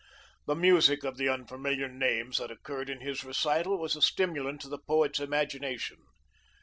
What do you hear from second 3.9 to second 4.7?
a stimulant to